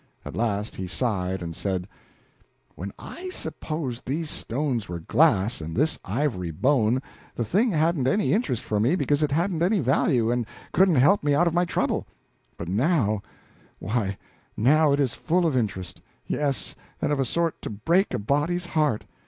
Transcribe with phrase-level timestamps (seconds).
[0.25, 1.87] At last he sighed and said:
[2.73, 7.03] "When I supposed these stones were glass and this ivory bone,
[7.35, 11.23] the thing hadn't any interest for me because it hadn't any value, and couldn't help
[11.23, 12.07] me out of my trouble.
[12.57, 13.21] But now
[13.77, 14.17] why,
[14.57, 18.65] now it is full of interest; yes, and of a sort to break a body's
[18.65, 19.05] heart.